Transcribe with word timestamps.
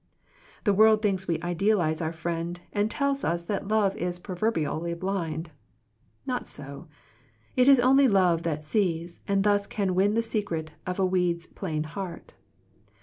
The 0.63 0.73
world 0.73 1.03
thinks 1.03 1.27
we 1.27 1.39
idealize 1.43 2.01
our 2.01 2.11
friend, 2.11 2.59
and 2.73 2.89
tells 2.89 3.23
us 3.23 3.43
that 3.43 3.67
love 3.67 3.95
is 3.97 4.17
pro 4.17 4.33
verbially 4.35 4.97
blind. 4.99 5.51
Not 6.25 6.47
so: 6.47 6.87
it 7.55 7.67
is 7.69 7.79
only 7.79 8.07
love 8.07 8.41
that 8.41 8.65
sees, 8.65 9.21
and 9.27 9.43
thus 9.43 9.67
can 9.67 9.93
*'win 9.93 10.15
the 10.15 10.23
secret 10.23 10.71
of 10.87 10.97
a 10.97 11.05
weed's 11.05 11.45
plain 11.45 11.83
heart." 11.83 12.33